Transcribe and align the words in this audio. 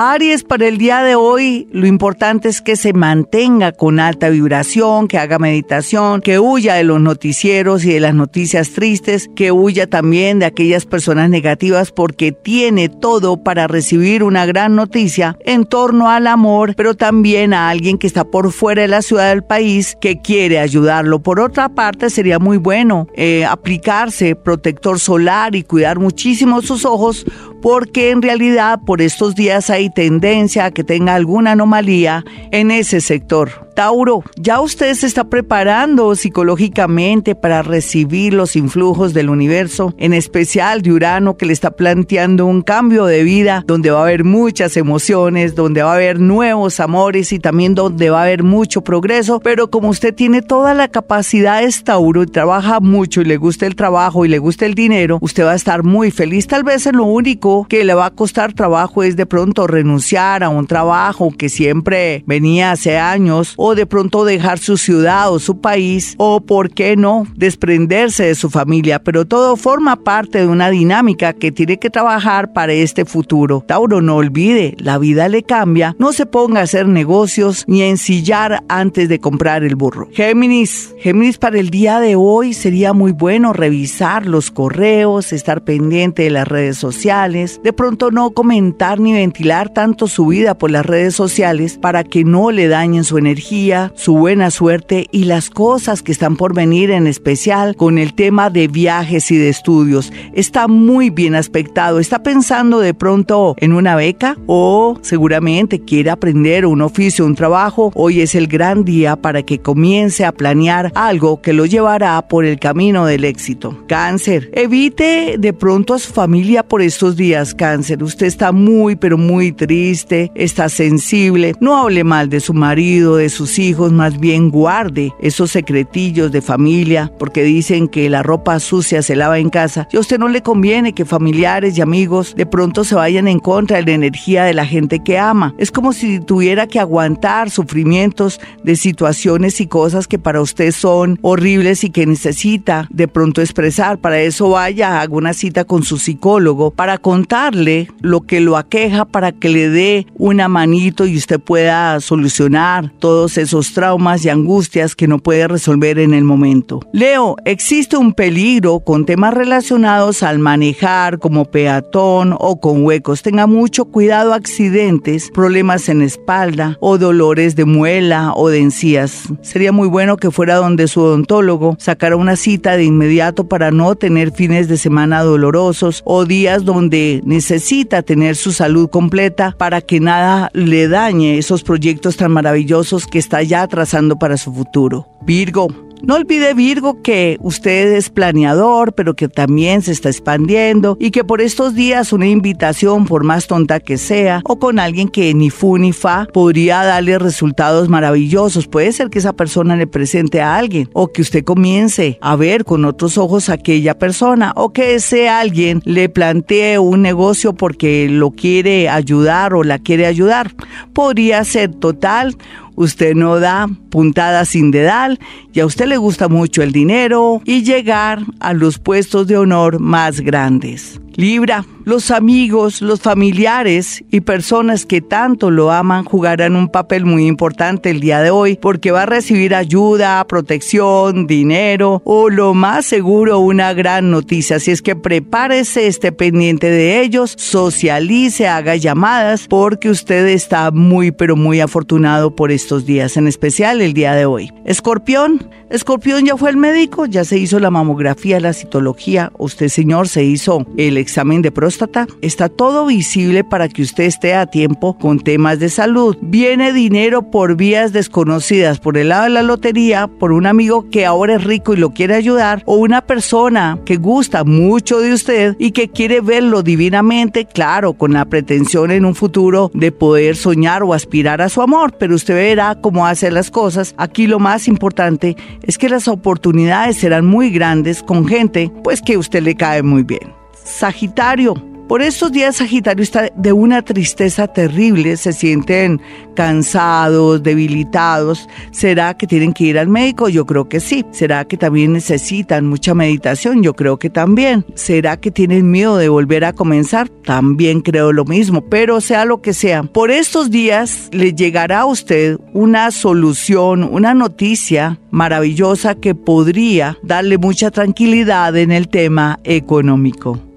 Aries, 0.00 0.44
para 0.44 0.68
el 0.68 0.78
día 0.78 1.02
de 1.02 1.16
hoy 1.16 1.66
lo 1.72 1.88
importante 1.88 2.48
es 2.48 2.62
que 2.62 2.76
se 2.76 2.92
mantenga 2.92 3.72
con 3.72 3.98
alta 3.98 4.28
vibración, 4.28 5.08
que 5.08 5.18
haga 5.18 5.40
meditación, 5.40 6.20
que 6.20 6.38
huya 6.38 6.74
de 6.74 6.84
los 6.84 7.00
noticieros 7.00 7.84
y 7.84 7.94
de 7.94 7.98
las 7.98 8.14
noticias 8.14 8.70
tristes, 8.70 9.28
que 9.34 9.50
huya 9.50 9.88
también 9.88 10.38
de 10.38 10.46
aquellas 10.46 10.86
personas 10.86 11.30
negativas 11.30 11.90
porque 11.90 12.30
tiene 12.30 12.88
todo 12.88 13.42
para 13.42 13.66
recibir 13.66 14.22
una 14.22 14.46
gran 14.46 14.76
noticia 14.76 15.36
en 15.44 15.64
torno 15.64 16.08
al 16.08 16.28
amor, 16.28 16.76
pero 16.76 16.94
también 16.94 17.52
a 17.52 17.68
alguien 17.68 17.98
que 17.98 18.06
está 18.06 18.22
por 18.22 18.52
fuera 18.52 18.82
de 18.82 18.88
la 18.88 19.02
ciudad 19.02 19.30
del 19.30 19.42
país 19.42 19.96
que 20.00 20.20
quiere 20.20 20.60
ayudarlo. 20.60 21.24
Por 21.24 21.40
otra 21.40 21.70
parte, 21.70 22.08
sería 22.08 22.38
muy 22.38 22.58
bueno 22.58 23.08
eh, 23.16 23.44
aplicarse 23.44 24.36
protector 24.36 25.00
solar 25.00 25.56
y 25.56 25.64
cuidar 25.64 25.98
muchísimo 25.98 26.62
sus 26.62 26.84
ojos 26.84 27.26
porque 27.60 28.10
en 28.10 28.22
realidad 28.22 28.80
por 28.86 29.02
estos 29.02 29.34
días 29.34 29.70
hay 29.70 29.87
tendencia 29.90 30.66
a 30.66 30.70
que 30.70 30.84
tenga 30.84 31.14
alguna 31.14 31.52
anomalía 31.52 32.24
en 32.50 32.70
ese 32.70 33.00
sector. 33.00 33.67
Tauro, 33.78 34.24
ya 34.34 34.60
usted 34.60 34.92
se 34.94 35.06
está 35.06 35.22
preparando 35.22 36.12
psicológicamente 36.16 37.36
para 37.36 37.62
recibir 37.62 38.34
los 38.34 38.56
influjos 38.56 39.14
del 39.14 39.30
universo, 39.30 39.94
en 39.98 40.14
especial 40.14 40.82
de 40.82 40.90
Urano 40.90 41.36
que 41.36 41.46
le 41.46 41.52
está 41.52 41.70
planteando 41.70 42.44
un 42.44 42.62
cambio 42.62 43.04
de 43.04 43.22
vida 43.22 43.62
donde 43.68 43.92
va 43.92 44.00
a 44.00 44.02
haber 44.02 44.24
muchas 44.24 44.76
emociones, 44.76 45.54
donde 45.54 45.84
va 45.84 45.92
a 45.92 45.94
haber 45.94 46.18
nuevos 46.18 46.80
amores 46.80 47.30
y 47.30 47.38
también 47.38 47.76
donde 47.76 48.10
va 48.10 48.18
a 48.18 48.24
haber 48.24 48.42
mucho 48.42 48.80
progreso, 48.82 49.38
pero 49.38 49.70
como 49.70 49.90
usted 49.90 50.12
tiene 50.12 50.42
toda 50.42 50.74
la 50.74 50.88
capacidad 50.88 51.62
de 51.62 51.72
Tauro 51.84 52.24
y 52.24 52.26
trabaja 52.26 52.80
mucho 52.80 53.20
y 53.20 53.26
le 53.26 53.36
gusta 53.36 53.64
el 53.64 53.76
trabajo 53.76 54.24
y 54.24 54.28
le 54.28 54.40
gusta 54.40 54.66
el 54.66 54.74
dinero, 54.74 55.18
usted 55.20 55.44
va 55.44 55.52
a 55.52 55.54
estar 55.54 55.84
muy 55.84 56.10
feliz. 56.10 56.48
Tal 56.48 56.64
vez 56.64 56.92
lo 56.92 57.04
único 57.04 57.64
que 57.68 57.84
le 57.84 57.94
va 57.94 58.06
a 58.06 58.10
costar 58.10 58.54
trabajo 58.54 59.04
es 59.04 59.14
de 59.14 59.26
pronto 59.26 59.68
renunciar 59.68 60.42
a 60.42 60.48
un 60.48 60.66
trabajo 60.66 61.30
que 61.30 61.48
siempre 61.48 62.24
venía 62.26 62.72
hace 62.72 62.98
años 62.98 63.54
de 63.74 63.86
pronto 63.86 64.24
dejar 64.24 64.58
su 64.58 64.76
ciudad 64.76 65.32
o 65.32 65.38
su 65.38 65.60
país 65.60 66.14
o, 66.18 66.40
por 66.40 66.70
qué 66.70 66.96
no, 66.96 67.26
desprenderse 67.34 68.24
de 68.24 68.34
su 68.34 68.50
familia, 68.50 68.98
pero 69.02 69.24
todo 69.24 69.56
forma 69.56 69.96
parte 69.96 70.38
de 70.38 70.46
una 70.46 70.70
dinámica 70.70 71.32
que 71.32 71.52
tiene 71.52 71.78
que 71.78 71.90
trabajar 71.90 72.52
para 72.52 72.72
este 72.72 73.04
futuro. 73.04 73.64
Tauro, 73.66 74.00
no 74.00 74.16
olvide, 74.16 74.74
la 74.78 74.98
vida 74.98 75.28
le 75.28 75.42
cambia, 75.42 75.94
no 75.98 76.12
se 76.12 76.26
ponga 76.26 76.60
a 76.60 76.64
hacer 76.64 76.86
negocios 76.86 77.64
ni 77.66 77.82
a 77.82 77.88
ensillar 77.88 78.64
antes 78.68 79.08
de 79.08 79.18
comprar 79.18 79.64
el 79.64 79.76
burro. 79.76 80.08
Géminis, 80.12 80.94
Géminis 80.98 81.38
para 81.38 81.58
el 81.58 81.70
día 81.70 82.00
de 82.00 82.16
hoy 82.16 82.54
sería 82.54 82.92
muy 82.92 83.12
bueno 83.12 83.52
revisar 83.52 84.26
los 84.26 84.50
correos, 84.50 85.32
estar 85.32 85.64
pendiente 85.64 86.24
de 86.24 86.30
las 86.30 86.48
redes 86.48 86.76
sociales, 86.76 87.60
de 87.62 87.72
pronto 87.72 88.10
no 88.10 88.30
comentar 88.30 89.00
ni 89.00 89.12
ventilar 89.12 89.72
tanto 89.72 90.06
su 90.08 90.26
vida 90.26 90.56
por 90.56 90.70
las 90.70 90.86
redes 90.86 91.14
sociales 91.14 91.78
para 91.78 92.04
que 92.04 92.24
no 92.24 92.50
le 92.50 92.68
dañen 92.68 93.04
su 93.04 93.18
energía 93.18 93.57
su 93.94 94.16
buena 94.16 94.50
suerte 94.50 95.08
y 95.10 95.24
las 95.24 95.50
cosas 95.50 96.02
que 96.02 96.12
están 96.12 96.36
por 96.36 96.54
venir 96.54 96.92
en 96.92 97.06
especial 97.08 97.74
con 97.74 97.98
el 97.98 98.14
tema 98.14 98.50
de 98.50 98.68
viajes 98.68 99.30
y 99.32 99.36
de 99.36 99.48
estudios. 99.48 100.12
Está 100.32 100.68
muy 100.68 101.10
bien 101.10 101.34
aspectado. 101.34 101.98
¿Está 101.98 102.22
pensando 102.22 102.78
de 102.78 102.94
pronto 102.94 103.56
en 103.58 103.72
una 103.72 103.96
beca 103.96 104.36
o 104.46 104.98
seguramente 105.02 105.80
quiere 105.80 106.10
aprender 106.10 106.66
un 106.66 106.82
oficio, 106.82 107.26
un 107.26 107.34
trabajo? 107.34 107.90
Hoy 107.94 108.20
es 108.20 108.36
el 108.36 108.46
gran 108.46 108.84
día 108.84 109.16
para 109.16 109.42
que 109.42 109.58
comience 109.58 110.24
a 110.24 110.32
planear 110.32 110.92
algo 110.94 111.42
que 111.42 111.52
lo 111.52 111.66
llevará 111.66 112.28
por 112.28 112.44
el 112.44 112.60
camino 112.60 113.06
del 113.06 113.24
éxito. 113.24 113.76
Cáncer. 113.88 114.50
Evite 114.52 115.34
de 115.36 115.52
pronto 115.52 115.94
a 115.94 115.98
su 115.98 116.12
familia 116.12 116.62
por 116.62 116.80
estos 116.80 117.16
días, 117.16 117.54
cáncer. 117.54 118.04
Usted 118.04 118.26
está 118.26 118.52
muy 118.52 118.94
pero 118.94 119.18
muy 119.18 119.50
triste, 119.50 120.30
está 120.36 120.68
sensible. 120.68 121.54
No 121.60 121.76
hable 121.76 122.04
mal 122.04 122.28
de 122.28 122.40
su 122.40 122.54
marido, 122.54 123.16
de 123.16 123.28
sus 123.28 123.47
hijos, 123.56 123.92
más 123.92 124.18
bien 124.18 124.50
guarde 124.50 125.12
esos 125.20 125.52
secretillos 125.52 126.32
de 126.32 126.42
familia, 126.42 127.12
porque 127.20 127.44
dicen 127.44 127.86
que 127.86 128.10
la 128.10 128.24
ropa 128.24 128.58
sucia 128.58 129.00
se 129.02 129.14
lava 129.14 129.38
en 129.38 129.48
casa. 129.48 129.86
Y 129.92 129.96
a 129.96 130.00
usted 130.00 130.18
no 130.18 130.26
le 130.26 130.42
conviene 130.42 130.92
que 130.92 131.04
familiares 131.04 131.78
y 131.78 131.82
amigos 131.82 132.34
de 132.36 132.46
pronto 132.46 132.82
se 132.82 132.96
vayan 132.96 133.28
en 133.28 133.38
contra 133.38 133.76
de 133.76 133.84
la 133.84 133.92
energía 133.92 134.42
de 134.42 134.54
la 134.54 134.66
gente 134.66 134.98
que 135.04 135.18
ama. 135.18 135.54
Es 135.58 135.70
como 135.70 135.92
si 135.92 136.18
tuviera 136.18 136.66
que 136.66 136.80
aguantar 136.80 137.50
sufrimientos 137.50 138.40
de 138.64 138.74
situaciones 138.74 139.60
y 139.60 139.68
cosas 139.68 140.08
que 140.08 140.18
para 140.18 140.40
usted 140.40 140.72
son 140.72 141.18
horribles 141.22 141.84
y 141.84 141.90
que 141.90 142.06
necesita 142.06 142.88
de 142.90 143.06
pronto 143.06 143.40
expresar. 143.40 143.98
Para 143.98 144.20
eso 144.20 144.50
vaya, 144.50 145.00
haga 145.00 145.14
una 145.14 145.34
cita 145.34 145.64
con 145.64 145.82
su 145.82 145.98
psicólogo 145.98 146.70
para 146.70 146.98
contarle 146.98 147.90
lo 148.00 148.22
que 148.22 148.40
lo 148.40 148.56
aqueja 148.56 149.04
para 149.04 149.32
que 149.32 149.48
le 149.48 149.68
dé 149.68 150.06
una 150.16 150.48
manito 150.48 151.06
y 151.06 151.16
usted 151.16 151.38
pueda 151.38 152.00
solucionar 152.00 152.90
todos 152.98 153.27
esos 153.36 153.74
traumas 153.74 154.24
y 154.24 154.28
angustias 154.28 154.94
que 154.94 155.08
no 155.08 155.18
puede 155.18 155.48
resolver 155.48 155.98
en 155.98 156.14
el 156.14 156.24
momento. 156.24 156.80
Leo, 156.92 157.36
existe 157.44 157.96
un 157.96 158.12
peligro 158.12 158.80
con 158.80 159.04
temas 159.04 159.34
relacionados 159.34 160.22
al 160.22 160.38
manejar 160.38 161.18
como 161.18 161.44
peatón 161.44 162.34
o 162.38 162.60
con 162.60 162.84
huecos. 162.84 163.22
Tenga 163.22 163.46
mucho 163.46 163.86
cuidado 163.86 164.32
accidentes, 164.32 165.30
problemas 165.32 165.88
en 165.88 166.02
espalda 166.02 166.76
o 166.80 166.98
dolores 166.98 167.56
de 167.56 167.64
muela 167.64 168.32
o 168.34 168.48
de 168.48 168.60
encías. 168.60 169.24
Sería 169.42 169.72
muy 169.72 169.88
bueno 169.88 170.16
que 170.16 170.30
fuera 170.30 170.56
donde 170.56 170.88
su 170.88 171.00
odontólogo 171.00 171.76
sacara 171.78 172.16
una 172.16 172.36
cita 172.36 172.76
de 172.76 172.84
inmediato 172.84 173.48
para 173.48 173.70
no 173.70 173.94
tener 173.94 174.32
fines 174.32 174.68
de 174.68 174.76
semana 174.76 175.22
dolorosos 175.22 176.02
o 176.04 176.24
días 176.24 176.64
donde 176.64 177.20
necesita 177.24 178.02
tener 178.02 178.36
su 178.36 178.52
salud 178.52 178.88
completa 178.88 179.54
para 179.58 179.80
que 179.80 180.00
nada 180.00 180.50
le 180.52 180.88
dañe 180.88 181.38
esos 181.38 181.62
proyectos 181.62 182.16
tan 182.16 182.32
maravillosos 182.32 183.06
que 183.06 183.17
está 183.18 183.42
ya 183.42 183.66
trazando 183.66 184.18
para 184.18 184.36
su 184.36 184.52
futuro. 184.52 185.06
Virgo, 185.22 185.68
no 186.00 186.14
olvide 186.14 186.54
Virgo 186.54 187.02
que 187.02 187.38
usted 187.40 187.92
es 187.94 188.08
planeador, 188.08 188.92
pero 188.92 189.14
que 189.14 189.28
también 189.28 189.82
se 189.82 189.90
está 189.90 190.08
expandiendo 190.08 190.96
y 191.00 191.10
que 191.10 191.24
por 191.24 191.40
estos 191.40 191.74
días 191.74 192.12
una 192.12 192.28
invitación, 192.28 193.04
por 193.04 193.24
más 193.24 193.48
tonta 193.48 193.80
que 193.80 193.98
sea, 193.98 194.40
o 194.44 194.58
con 194.60 194.78
alguien 194.78 195.08
que 195.08 195.34
ni 195.34 195.50
fu 195.50 195.76
ni 195.76 195.92
fa, 195.92 196.28
podría 196.32 196.84
darle 196.84 197.18
resultados 197.18 197.88
maravillosos. 197.88 198.68
Puede 198.68 198.92
ser 198.92 199.10
que 199.10 199.18
esa 199.18 199.32
persona 199.32 199.74
le 199.74 199.88
presente 199.88 200.40
a 200.40 200.56
alguien 200.56 200.88
o 200.92 201.08
que 201.08 201.22
usted 201.22 201.42
comience 201.42 202.18
a 202.20 202.36
ver 202.36 202.64
con 202.64 202.84
otros 202.84 203.18
ojos 203.18 203.48
a 203.48 203.54
aquella 203.54 203.98
persona 203.98 204.52
o 204.54 204.72
que 204.72 204.94
ese 204.94 205.28
alguien 205.28 205.82
le 205.84 206.08
plantee 206.08 206.78
un 206.78 207.02
negocio 207.02 207.54
porque 207.54 208.08
lo 208.08 208.30
quiere 208.30 208.88
ayudar 208.88 209.52
o 209.52 209.64
la 209.64 209.80
quiere 209.80 210.06
ayudar. 210.06 210.52
Podría 210.92 211.42
ser 211.44 211.74
total 211.74 212.36
usted 212.78 213.14
no 213.16 213.40
da 213.40 213.68
puntada 213.90 214.44
sin 214.44 214.70
dedal 214.70 215.18
y 215.52 215.60
a 215.60 215.66
usted 215.66 215.86
le 215.86 215.96
gusta 215.96 216.28
mucho 216.28 216.62
el 216.62 216.70
dinero 216.70 217.42
y 217.44 217.64
llegar 217.64 218.22
a 218.38 218.52
los 218.52 218.78
puestos 218.78 219.26
de 219.26 219.36
honor 219.36 219.80
más 219.80 220.20
grandes. 220.20 221.00
Libra, 221.18 221.66
los 221.84 222.12
amigos, 222.12 222.80
los 222.80 223.00
familiares 223.00 224.04
y 224.08 224.20
personas 224.20 224.86
que 224.86 225.00
tanto 225.00 225.50
lo 225.50 225.72
aman 225.72 226.04
jugarán 226.04 226.54
un 226.54 226.68
papel 226.68 227.06
muy 227.06 227.26
importante 227.26 227.90
el 227.90 227.98
día 227.98 228.20
de 228.20 228.30
hoy 228.30 228.56
porque 228.56 228.92
va 228.92 229.02
a 229.02 229.06
recibir 229.06 229.52
ayuda, 229.52 230.24
protección, 230.28 231.26
dinero 231.26 232.02
o 232.04 232.30
lo 232.30 232.54
más 232.54 232.86
seguro 232.86 233.40
una 233.40 233.72
gran 233.72 234.12
noticia. 234.12 234.56
Así 234.56 234.70
es 234.70 234.80
que 234.80 234.94
prepárese, 234.94 235.88
esté 235.88 236.12
pendiente 236.12 236.70
de 236.70 237.00
ellos, 237.00 237.34
socialice, 237.36 238.46
haga 238.46 238.76
llamadas 238.76 239.48
porque 239.48 239.90
usted 239.90 240.28
está 240.28 240.70
muy 240.70 241.10
pero 241.10 241.34
muy 241.34 241.60
afortunado 241.60 242.36
por 242.36 242.52
estos 242.52 242.86
días, 242.86 243.16
en 243.16 243.26
especial 243.26 243.80
el 243.80 243.92
día 243.92 244.14
de 244.14 244.24
hoy. 244.24 244.52
Escorpión, 244.64 245.50
Escorpión 245.68 246.24
ya 246.26 246.36
fue 246.36 246.50
el 246.50 246.58
médico, 246.58 247.06
ya 247.06 247.24
se 247.24 247.38
hizo 247.38 247.58
la 247.58 247.70
mamografía, 247.70 248.38
la 248.38 248.52
citología, 248.52 249.32
usted 249.36 249.68
señor 249.68 250.06
se 250.06 250.22
hizo 250.22 250.64
el 250.76 251.07
examen 251.08 251.40
de 251.40 251.50
próstata, 251.50 252.06
está 252.20 252.50
todo 252.50 252.84
visible 252.86 253.42
para 253.42 253.68
que 253.68 253.80
usted 253.80 254.04
esté 254.04 254.34
a 254.34 254.44
tiempo 254.46 254.98
con 254.98 255.20
temas 255.20 255.58
de 255.58 255.70
salud. 255.70 256.16
Viene 256.20 256.74
dinero 256.74 257.30
por 257.30 257.56
vías 257.56 257.94
desconocidas, 257.94 258.78
por 258.78 258.98
el 258.98 259.08
lado 259.08 259.24
de 259.24 259.30
la 259.30 259.42
lotería, 259.42 260.06
por 260.06 260.32
un 260.32 260.46
amigo 260.46 260.90
que 260.90 261.06
ahora 261.06 261.36
es 261.36 261.44
rico 261.44 261.72
y 261.72 261.78
lo 261.78 261.90
quiere 261.90 262.14
ayudar, 262.14 262.62
o 262.66 262.76
una 262.76 263.00
persona 263.00 263.78
que 263.86 263.96
gusta 263.96 264.44
mucho 264.44 265.00
de 265.00 265.14
usted 265.14 265.56
y 265.58 265.70
que 265.70 265.88
quiere 265.88 266.20
verlo 266.20 266.62
divinamente, 266.62 267.46
claro, 267.46 267.94
con 267.94 268.12
la 268.12 268.26
pretensión 268.26 268.90
en 268.90 269.06
un 269.06 269.14
futuro 269.14 269.70
de 269.72 269.92
poder 269.92 270.36
soñar 270.36 270.82
o 270.82 270.92
aspirar 270.92 271.40
a 271.40 271.48
su 271.48 271.62
amor, 271.62 271.94
pero 271.98 272.14
usted 272.14 272.34
verá 272.34 272.76
cómo 272.80 273.06
hace 273.06 273.30
las 273.30 273.50
cosas. 273.50 273.94
Aquí 273.96 274.26
lo 274.26 274.38
más 274.38 274.68
importante 274.68 275.36
es 275.62 275.78
que 275.78 275.88
las 275.88 276.06
oportunidades 276.06 276.98
serán 276.98 277.24
muy 277.24 277.50
grandes 277.50 278.02
con 278.02 278.26
gente 278.26 278.70
pues 278.84 279.00
que 279.00 279.16
usted 279.16 279.42
le 279.42 279.54
cae 279.54 279.82
muy 279.82 280.02
bien. 280.02 280.37
Sagitario, 280.68 281.54
Por 281.88 282.02
estos 282.02 282.30
días 282.30 282.56
Sagitario 282.56 283.02
está 283.02 283.30
de 283.34 283.50
una 283.50 283.80
tristeza 283.80 284.46
terrible, 284.46 285.16
se 285.16 285.32
sienten 285.32 286.02
cansados, 286.36 287.42
debilitados. 287.42 288.46
¿Será 288.72 289.16
que 289.16 289.26
tienen 289.26 289.54
que 289.54 289.64
ir 289.64 289.78
al 289.78 289.88
médico? 289.88 290.28
Yo 290.28 290.44
creo 290.44 290.68
que 290.68 290.80
sí. 290.80 291.06
¿Será 291.12 291.46
que 291.46 291.56
también 291.56 291.94
necesitan 291.94 292.66
mucha 292.66 292.92
meditación? 292.92 293.62
Yo 293.62 293.72
creo 293.72 293.98
que 293.98 294.10
también. 294.10 294.66
¿Será 294.74 295.16
que 295.16 295.30
tienen 295.30 295.70
miedo 295.70 295.96
de 295.96 296.10
volver 296.10 296.44
a 296.44 296.52
comenzar? 296.52 297.08
También 297.08 297.80
creo 297.80 298.12
lo 298.12 298.26
mismo, 298.26 298.60
pero 298.60 299.00
sea 299.00 299.24
lo 299.24 299.40
que 299.40 299.54
sea. 299.54 299.82
Por 299.82 300.10
estos 300.10 300.50
días 300.50 301.08
le 301.10 301.32
llegará 301.32 301.80
a 301.80 301.86
usted 301.86 302.38
una 302.52 302.90
solución, 302.90 303.82
una 303.82 304.12
noticia 304.12 305.00
maravillosa 305.10 305.94
que 305.94 306.14
podría 306.14 306.98
darle 307.02 307.38
mucha 307.38 307.70
tranquilidad 307.70 308.54
en 308.58 308.72
el 308.72 308.88
tema 308.88 309.40
económico. 309.42 310.47